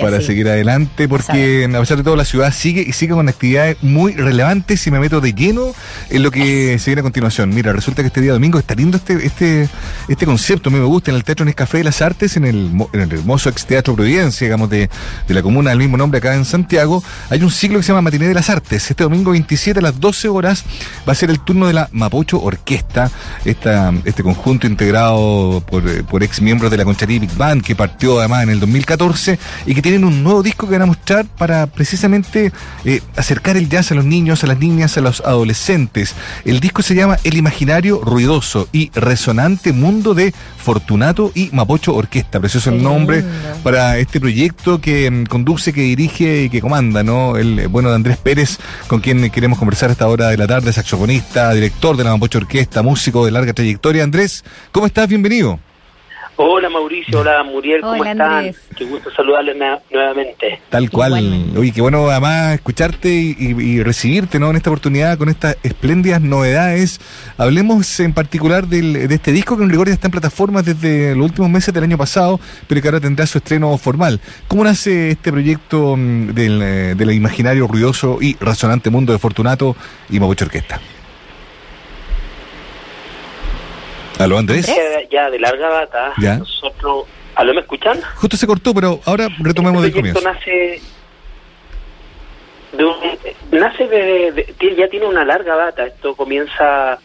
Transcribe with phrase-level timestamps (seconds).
[0.00, 3.76] para seguir adelante, porque a pesar de todo la ciudad sigue y sigue con actividades
[3.82, 5.74] muy relevantes y me meto de lleno
[6.10, 7.50] en lo que se viene a continuación.
[7.50, 9.68] Mira, resulta que este día domingo está lindo este este
[10.08, 12.70] este concepto, a mí me gusta, en el Teatro Nescafé de las Artes, en el,
[12.92, 14.88] en el hermoso ex Teatro Providencia, digamos, de,
[15.26, 18.02] de la comuna del mismo nombre acá en Santiago, hay un ciclo que se llama
[18.02, 18.90] Matiné de las Artes.
[18.90, 20.64] Este domingo 27 a las 12 horas
[21.08, 23.10] va a ser el turno de la Mapocho Orquesta,
[23.44, 27.74] esta, este conjunto integrado por, eh, por ex miembros de la Concharí Big Band, que
[27.74, 31.26] partió además en el 2014 y que tienen un nuevo disco que van a mostrar
[31.26, 32.52] para precisamente
[32.84, 36.14] eh, acercar el jazz a los niños, a las niñas, a los adolescentes.
[36.44, 42.40] El disco se llama El Imaginario Ruidoso y Resonante Mundo de Fortunato y Mapocho Orquesta.
[42.40, 43.24] Precioso el nombre
[43.62, 47.36] para este proyecto que mm, conduce, que dirige y que comanda, ¿no?
[47.36, 50.46] El eh, bueno de Andrés Pérez, con quien queremos conversar a esta hora de la
[50.46, 54.04] tarde, saxofonista, director de la Mapocho Orquesta, músico de larga trayectoria.
[54.04, 55.08] Andrés, ¿cómo estás?
[55.08, 55.58] Bienvenido.
[56.38, 58.54] Hola Mauricio, hola Muriel, ¿cómo están?
[58.76, 59.56] Qué gusto saludarles
[59.90, 60.60] nuevamente.
[60.68, 61.14] Tal cual.
[61.56, 64.50] Oye, qué bueno además escucharte y, recibirte ¿no?
[64.50, 67.00] en esta oportunidad con estas espléndidas novedades.
[67.38, 71.14] Hablemos en particular del, de este disco que en rigor ya está en plataformas desde
[71.16, 74.20] los últimos meses del año pasado, pero que ahora tendrá su estreno formal.
[74.46, 79.74] ¿Cómo nace este proyecto mm, del, eh, del imaginario ruidoso y resonante mundo de Fortunato
[80.10, 80.80] y Mabucho Orquesta?
[84.18, 84.72] ¿Aló, Andrés?
[85.10, 86.38] Ya, de larga data, ¿Ya?
[86.38, 87.06] nosotros...
[87.34, 88.00] ¿Aló, me escuchan?
[88.14, 90.20] Justo se cortó, pero ahora retomemos este del comienzo.
[90.22, 90.80] nace...
[92.72, 95.86] De nace de, Ya tiene una larga data.
[95.86, 96.98] Esto comienza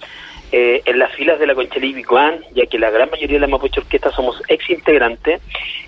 [0.53, 3.47] eh, en las filas de la Conchalí Biguan, ya que la gran mayoría de la
[3.47, 5.41] Mapuche Orquesta somos ex integrantes,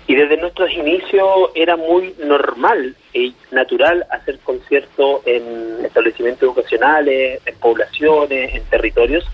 [0.06, 7.54] y desde nuestros inicios era muy normal y natural hacer conciertos en establecimientos educacionales, en
[7.56, 9.24] poblaciones, en territorios,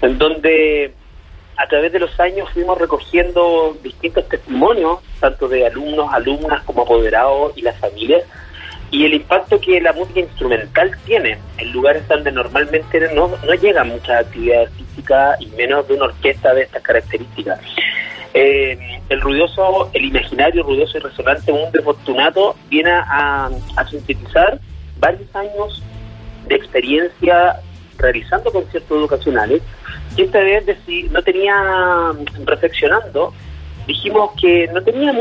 [0.00, 0.92] en donde
[1.56, 7.52] a través de los años fuimos recogiendo distintos testimonios, tanto de alumnos, alumnas como apoderados
[7.56, 8.22] y las familias,
[8.90, 13.84] y el impacto que la música instrumental tiene en lugares donde normalmente no, no llega
[13.84, 17.60] mucha actividad artística y menos de una orquesta de estas características.
[18.34, 23.50] Eh, el ruidoso, el imaginario ruidoso y resonante mundo Fortunato viene a
[23.90, 24.58] sintetizar
[24.98, 25.82] varios años
[26.46, 27.60] de experiencia
[27.98, 29.62] realizando conciertos educacionales
[30.16, 30.64] y esta vez
[31.10, 32.12] no tenía,
[32.44, 33.32] reflexionando,
[33.86, 35.12] dijimos que no tenía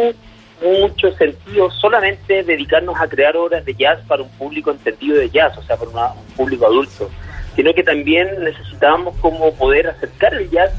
[0.62, 5.58] mucho sentido solamente dedicarnos a crear obras de jazz para un público entendido de jazz,
[5.58, 7.10] o sea, para un público adulto,
[7.56, 10.72] sino que también necesitábamos como poder acercar el jazz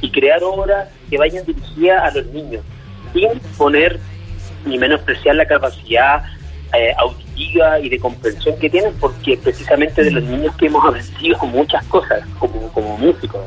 [0.00, 2.64] y crear obras que vayan dirigidas a los niños,
[3.12, 3.98] sin poner
[4.64, 6.24] ni menospreciar la capacidad
[6.74, 11.38] eh, auditiva y de comprensión que tienen, porque precisamente de los niños que hemos aprendido
[11.46, 13.40] muchas cosas como, como músicos.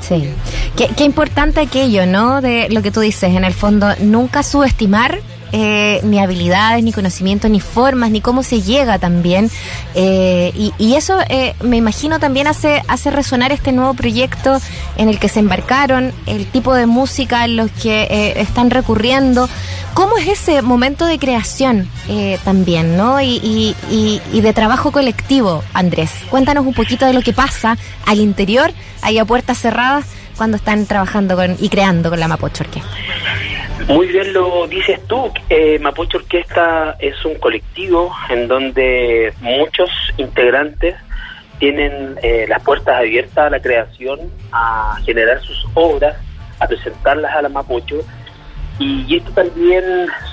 [0.00, 0.28] Sí,
[0.76, 2.40] qué, qué importante aquello, ¿no?
[2.40, 5.18] De lo que tú dices, en el fondo, nunca subestimar
[5.54, 9.50] eh, ni habilidades, ni conocimientos, ni formas, ni cómo se llega también.
[9.94, 14.60] Eh, y, eso eh, me imagino también hace, hace resonar este nuevo proyecto
[14.96, 19.48] en el que se embarcaron, el tipo de música en los que están recurriendo.
[19.92, 21.88] ¿Cómo es ese momento de creación
[22.44, 23.20] también, ¿no?
[23.20, 26.10] Y, y, de trabajo colectivo, Andrés.
[26.30, 27.76] Cuéntanos un poquito de lo que pasa
[28.06, 32.64] al interior, ahí a puertas cerradas, cuando están trabajando con, y creando con la Mapocho
[32.64, 32.90] Orquesta.
[33.88, 40.94] Muy bien lo dices tú, eh, Mapuche Orquesta es un colectivo en donde muchos integrantes
[41.58, 44.20] tienen eh, las puertas abiertas a la creación,
[44.52, 46.16] a generar sus obras,
[46.58, 48.00] a presentarlas a la Mapocho.
[48.78, 49.84] Y, esto también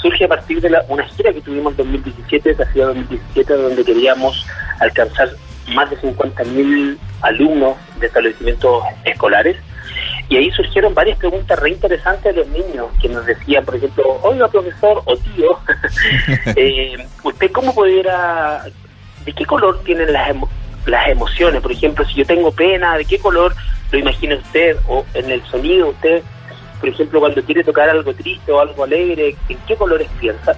[0.02, 4.46] surge a partir de una gira que tuvimos en 2017, esa gira 2017, donde queríamos
[4.80, 5.30] alcanzar
[5.74, 9.58] más de 50.000 alumnos de establecimientos escolares
[10.29, 14.03] y ahí surgieron varias preguntas re interesantes de los niños que nos decían, por ejemplo,
[14.22, 15.59] oiga profesor o tío,
[16.56, 18.63] eh, ¿usted cómo pudiera,
[19.25, 20.35] de qué color tienen las,
[20.85, 21.62] las emociones?
[21.62, 23.56] Por ejemplo, si yo tengo pena, ¿de qué color
[23.91, 24.78] lo imagina usted?
[24.88, 26.22] O en el sonido, usted,
[26.79, 30.56] por ejemplo, cuando quiere tocar algo triste o algo alegre, ¿en qué colores piensa?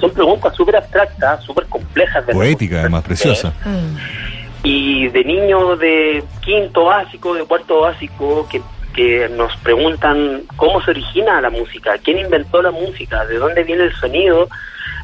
[0.00, 2.24] Son preguntas súper abstractas, súper complejas.
[2.24, 3.52] Poética, además, preciosa.
[4.64, 8.60] Y de niños de quinto básico, de cuarto básico, que
[8.94, 13.84] que nos preguntan cómo se origina la música, quién inventó la música, de dónde viene
[13.84, 14.48] el sonido.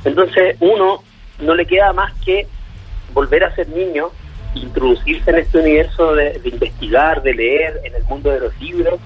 [0.04, 1.02] Entonces uno
[1.40, 2.46] no le queda más que
[3.12, 4.10] volver a ser niño,
[4.54, 9.00] introducirse en este universo de, investigar, de leer, en el mundo de los libros.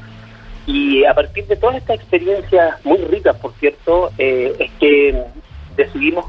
[0.67, 5.25] Y a partir de todas estas experiencias muy ricas, por cierto, eh, es que
[5.77, 6.27] decidimos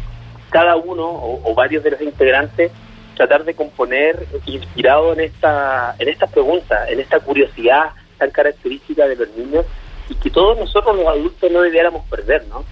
[0.49, 2.71] cada uno o, varios de los integrantes
[3.15, 9.15] tratar de componer inspirado en esta en esta pregunta, en esta curiosidad, tan característica de
[9.15, 9.65] los niños
[10.07, 12.63] y que todos nosotros los adultos no debiéramos perder, ¿no?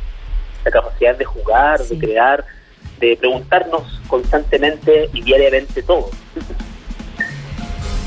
[0.62, 2.46] esa capacidad de jugar, de crear,
[3.00, 6.12] de preguntarnos constantemente y diariamente todo.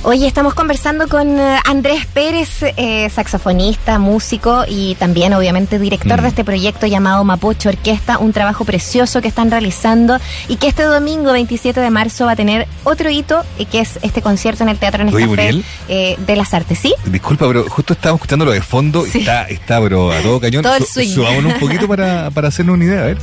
[0.04, 6.22] Oye, estamos conversando con eh, Andrés Pérez, eh, saxofonista, músico y también obviamente director de
[6.22, 6.30] mm.
[6.30, 10.18] este proyecto llamado Mapocho Orquesta, un trabajo precioso que están realizando
[10.48, 14.00] y que este domingo 27 de marzo va a tener otro hito, y que es
[14.02, 16.92] este concierto en el Teatro Nescafé eh, de las Artes, ¿sí?
[17.06, 20.64] Disculpa, pero justo estábamos escuchando lo de fondo, y está, está, bro, a todo cañón.
[20.64, 23.18] Todo el un poquito para, para hacernos una idea, a ver.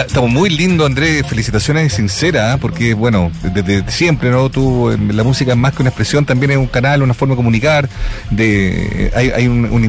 [0.00, 1.26] Estamos muy lindo, Andrés.
[1.26, 2.58] Felicitaciones sinceras, ¿eh?
[2.60, 4.48] porque, bueno, desde siempre, ¿no?
[4.48, 7.32] Tú, em, la música es más que una expresión, también es un canal, una forma
[7.32, 7.88] de comunicar.
[8.30, 9.84] de Hay, hay un, un,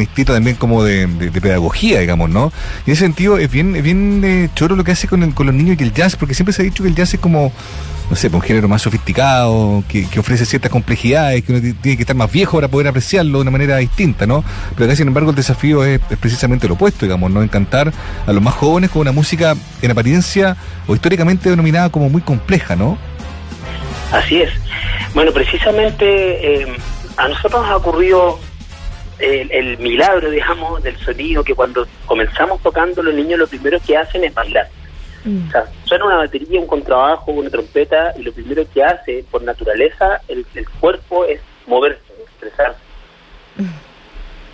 [0.00, 1.06] instinto también como de,
[1.40, 2.52] pedagogía, digamos, ¿no?
[2.86, 5.54] Y en ese sentido, es bien, bien eh, choro lo que hace con, con los
[5.54, 7.52] niños y el jazz, porque siempre se ha dicho que el jazz es como
[8.10, 12.02] no sé, pues, un género más sofisticado, que, ofrece ciertas complejidades, que uno tiene que
[12.02, 14.44] estar más viejo para poder apreciarlo de una manera distinta, ¿no?
[14.74, 17.42] Pero acá, sin embargo, el desafío es, precisamente lo opuesto, digamos, ¿no?
[17.42, 17.92] Encantar
[18.26, 19.43] a los más jóvenes con una música
[19.82, 20.56] en apariencia
[20.86, 22.98] o históricamente denominada como muy compleja, ¿no?
[24.12, 24.50] Así es.
[25.14, 26.76] Bueno, precisamente eh,
[27.16, 28.38] a nosotros nos ha ocurrido
[29.18, 33.96] el, el, milagro, digamos, del sonido, que cuando comenzamos tocando los niños lo primero que
[33.96, 34.68] hacen es bailar.
[35.24, 35.48] Mm.
[35.48, 39.42] O sea, suena una batería, un contrabajo, una trompeta y lo primero que hace por
[39.42, 40.46] naturaleza el,
[40.80, 42.78] cuerpo es moverse, expresarse.
[43.56, 43.68] Mm.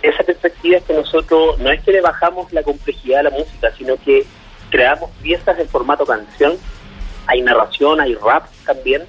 [0.01, 3.71] Esa perspectiva es que nosotros no es que le bajamos la complejidad a la música,
[3.77, 4.25] sino que
[4.71, 6.57] creamos piezas en formato canción.
[7.27, 9.03] Hay narración, hay rap también.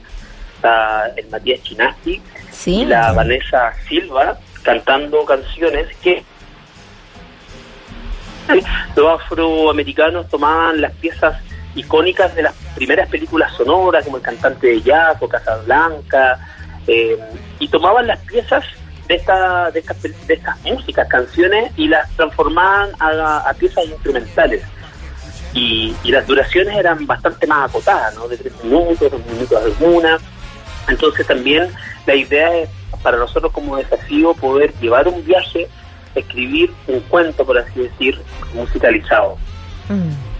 [0.56, 2.20] Está el Matías Chinaski
[2.66, 6.22] y la Vanessa Silva cantando canciones que
[8.94, 11.40] los afroamericanos tomaban las piezas
[11.74, 16.38] icónicas de las primeras películas sonoras, como El cantante de jazz o Casablanca,
[16.86, 17.18] eh,
[17.58, 18.64] y tomaban las piezas
[19.08, 24.62] de, esta, de, estas, de estas músicas, canciones, y las transformaban a, piezas instrumentales.
[25.54, 28.28] Y, las duraciones eran bastante más acotadas, ¿no?
[28.28, 30.18] De tres minutos, dos minutos alguna.
[30.88, 31.70] Entonces también
[32.06, 32.68] la idea es
[33.02, 35.68] para nosotros como desafío poder llevar un viaje,
[36.14, 38.20] escribir un cuento, por así decir,
[38.54, 39.36] musicalizado.
[39.88, 40.31] Mm.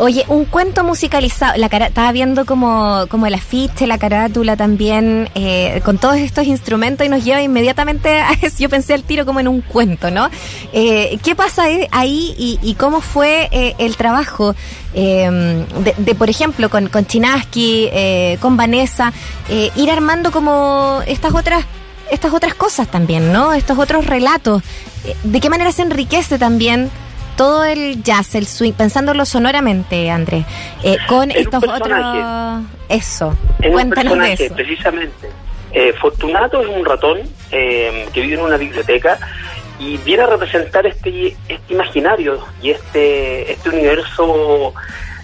[0.00, 1.56] Oye, un cuento musicalizado.
[1.56, 6.46] La cara, estaba viendo como, como el afiche, la carátula también, eh, con todos estos
[6.46, 8.58] instrumentos y nos lleva inmediatamente a eso.
[8.60, 10.30] Yo pensé al tiro como en un cuento, ¿no?
[10.72, 14.54] Eh, ¿Qué pasa ahí y, cómo fue eh, el trabajo
[14.94, 17.90] de, de, por ejemplo, con, con Chinaski,
[18.40, 19.12] con Vanessa,
[19.76, 21.64] ir armando como estas otras
[22.10, 23.52] estas otras cosas también, ¿no?
[23.52, 24.62] Estos otros relatos.
[25.24, 26.90] ¿De qué manera se enriquece también?
[27.38, 30.44] Todo el jazz, el swing, pensándolo sonoramente, Andrés,
[30.82, 31.98] eh, con estos otros...
[32.88, 33.36] Eso,
[33.70, 34.54] cuéntanos de eso.
[34.54, 35.28] Precisamente.
[35.72, 37.20] Eh, Fortunato es un ratón
[37.52, 39.18] eh, que vive en una biblioteca
[39.78, 44.74] y viene a representar este, este imaginario y este, este universo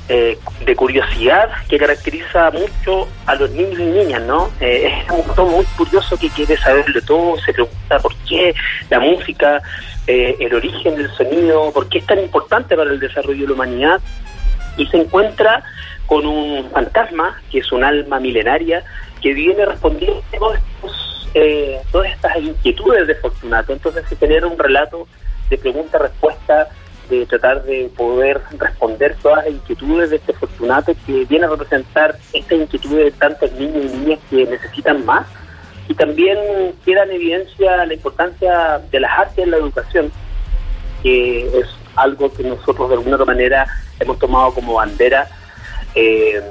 [0.06, 4.50] de curiosidad que caracteriza mucho a los niños y niñas, ¿no?
[4.60, 8.54] es un ratón muy curioso que quiere saberlo todo, se pregunta por qué
[8.90, 9.62] la música,
[10.06, 13.54] eh, el origen del sonido, por qué es tan importante para el desarrollo de la
[13.54, 14.00] humanidad,
[14.76, 15.62] y se encuentra
[16.06, 18.84] con un fantasma, que es un alma milenaria,
[19.22, 20.22] que viene respondiendo
[21.32, 23.72] eh, todas estas inquietudes de Fortunato.
[23.72, 25.08] Entonces se genera un relato
[25.48, 26.69] de pregunta-respuesta,
[27.08, 28.83] de tratar de poder responder
[29.22, 33.84] todas las inquietudes de este Fortunato, que viene a representar estas inquietudes de tantos niños
[33.84, 35.27] y niñas que necesitan más
[35.89, 36.39] y también
[36.84, 40.10] queda en evidencia la importancia de las artes en la educación,
[41.03, 43.67] que es algo que nosotros de alguna manera
[44.01, 45.29] hemos tomado como bandera,
[45.94, 46.43] eh,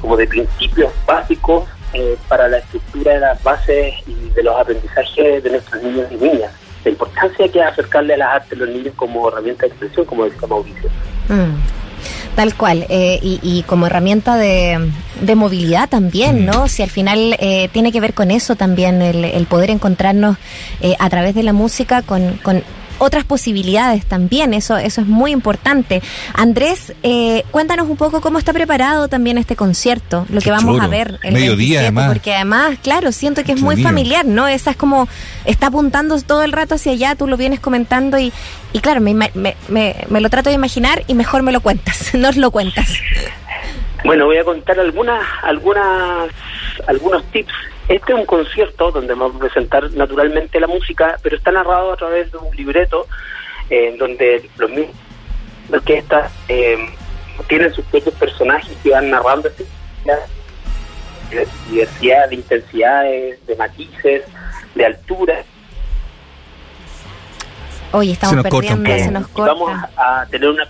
[0.00, 5.42] como de principios básicos eh, para la estructura de las bases y de los aprendizajes
[5.42, 6.52] de nuestros niños y niñas.
[6.84, 10.06] La importancia que es acercarle a las artes a los niños como herramienta de expresión,
[10.06, 10.90] como decía Mauricio.
[11.28, 12.34] Mm.
[12.36, 14.92] Tal cual, eh, y, como herramienta de,
[15.34, 16.66] movilidad también, ¿no?
[16.66, 16.68] Mm.
[16.68, 20.36] Si al final eh, tiene que ver con eso también, el, poder encontrarnos
[20.82, 22.62] eh, a través de la música con, con
[22.98, 26.02] otras posibilidades también, eso, eso es muy importante.
[26.34, 30.86] Andrés, eh, cuéntanos un poco cómo está preparado también este concierto, lo que vamos a
[30.86, 32.08] ver el mediodía además.
[32.08, 34.48] porque además, claro, siento que es muy familiar, ¿no?
[34.48, 35.08] Esa es como,
[35.44, 38.32] está apuntando todo el rato hacia allá, tú lo vienes comentando y,
[38.72, 39.30] y claro, me, me,
[39.68, 42.88] me, me lo trato de imaginar y mejor me lo cuentas, nos lo cuentas.
[44.04, 46.30] Bueno, voy a contar algunas, algunas,
[46.86, 47.52] algunos tips
[47.88, 51.96] este es un concierto donde vamos a presentar naturalmente la música, pero está narrado a
[51.96, 53.06] través de un libreto
[53.70, 54.96] en donde los mismos
[55.70, 56.78] orquestas eh,
[57.48, 59.66] tienen sus propios personajes que van narrando este
[61.68, 64.22] diversidad de intensidades, de matices,
[64.74, 65.44] de altura.
[67.92, 69.52] Oye, estamos perdiendo, se nos corta.
[69.54, 70.66] Vamos a tener una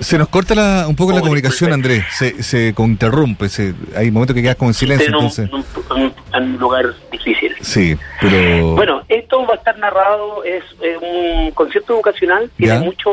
[0.00, 2.04] se nos corta la, un poco la comunicación, Andrés.
[2.10, 3.48] Se, se interrumpe.
[3.48, 5.08] Se, hay momentos que quedas como en silencio.
[5.08, 5.50] En entonces...
[5.52, 7.54] un, un, lugar difícil.
[7.60, 8.74] Sí, pero.
[8.74, 10.44] Bueno, esto va a estar narrado.
[10.44, 10.64] Es,
[11.00, 12.50] un concierto educacional.
[12.56, 13.10] Tiene mucho,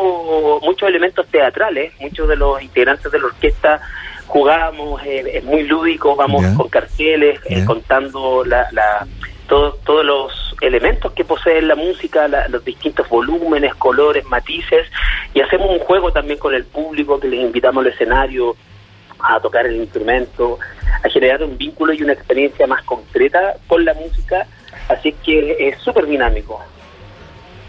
[0.62, 1.94] muchos elementos teatrales.
[2.00, 3.82] Muchos de los integrantes de la orquesta
[4.28, 5.02] jugamos.
[5.04, 6.16] Eh, es muy lúdico.
[6.16, 9.08] Vamos con carteles eh, contando la, la
[9.48, 14.88] todos los elementos que posee la música, los distintos volúmenes, colores, matices,
[15.34, 18.56] y hacemos un juego también con el público que les invitamos al escenario
[19.20, 20.60] a tocar el instrumento,
[21.04, 24.48] a generar un vínculo y una experiencia más concreta con la música,
[24.88, 26.60] así que es súper dinámico.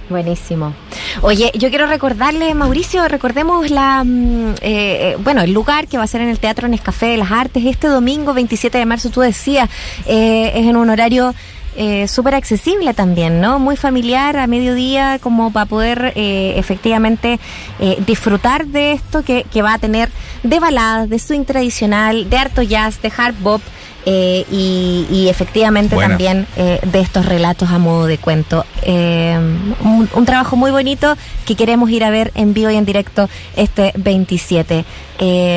[0.09, 0.75] Buenísimo.
[1.23, 6.05] Oye, yo quiero recordarle, Mauricio, recordemos la, mm, eh, eh, bueno, el lugar que va
[6.05, 9.21] a ser en el Teatro Nescafé de las Artes este domingo 27 de marzo, tú
[9.21, 9.71] decías,
[10.07, 11.35] eh, es en un horario
[11.77, 13.59] eh, súper accesible también, ¿no?
[13.59, 17.39] Muy familiar a mediodía, como para poder eh, efectivamente
[17.81, 20.11] eh, disfrutar de esto que, que va a tener
[20.43, 23.63] de baladas, de swing tradicional, de harto jazz, de hard bop.
[24.05, 28.65] Eh, y, efectivamente también eh, de estos relatos a modo de cuento.
[28.83, 29.39] Eh,
[29.85, 33.93] un, trabajo muy bonito que queremos ir a ver en vivo y en directo este
[33.97, 34.85] 27.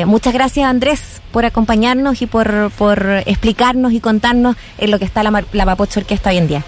[0.06, 5.22] muchas gracias Andrés por acompañarnos y por, por explicarnos y contarnos en lo que está
[5.22, 6.64] la, la Mapocho Orquesta hoy en día.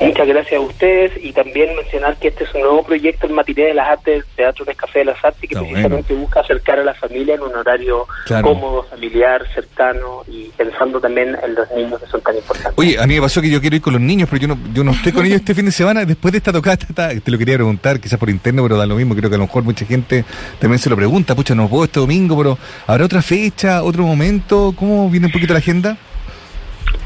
[0.00, 3.66] Muchas gracias a ustedes y también mencionar que este es un nuevo proyecto en materia
[3.66, 7.34] de las artes, Teatro Café de las Artes, que precisamente busca acercar a la familia
[7.34, 8.06] en un horario
[8.42, 12.72] cómodo, familiar, cercano y pensando también en los niños que son tan importantes.
[12.76, 14.58] Oye, a mí me pasó que yo quiero ir con los niños, pero yo no,
[14.72, 16.04] yo no estoy con ellos este fin de semana.
[16.06, 19.14] Después de esta tocada, te lo quería preguntar, quizás por interno, pero da lo mismo.
[19.14, 20.24] Creo que a lo mejor mucha gente
[20.58, 21.34] también se lo pregunta.
[21.34, 24.72] Pucha, no puedo este domingo, pero ¿habrá otra fecha, otro momento?
[24.76, 25.98] ¿Cómo viene un poquito la agenda?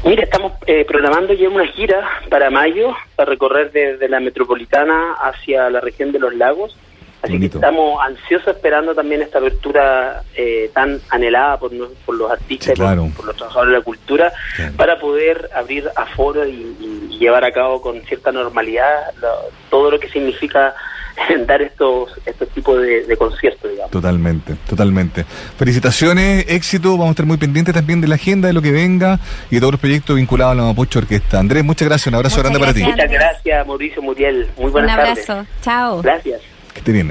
[0.05, 5.67] Mira, estamos eh, programando ya una gira para mayo, para recorrer desde la metropolitana hacia
[5.71, 6.77] la región de los lagos.
[7.23, 11.71] Así que estamos ansiosos esperando también esta apertura eh, tan anhelada por,
[12.05, 14.33] por los artistas, por, los trabajadores de la cultura,
[14.77, 19.11] para poder abrir aforo y, y, llevar a cabo con cierta normalidad
[19.71, 20.75] todo lo que significa
[21.47, 23.91] dar estos estos tipos de, conciertos, digamos.
[23.91, 25.25] Totalmente, totalmente.
[25.57, 29.19] Felicitaciones, éxito, vamos a estar muy pendientes también de la agenda, de lo que venga
[29.49, 31.39] y de todos los proyectos vinculados a la Mapocho Orquesta.
[31.39, 32.83] Andrés, muchas gracias, un abrazo grande para ti.
[32.83, 34.47] Muchas gracias, Mauricio Muriel.
[34.57, 35.25] Muy buenas tardes.
[35.29, 36.01] Un abrazo, chao.
[36.01, 36.41] Gracias.
[36.73, 37.09] Que esté bien.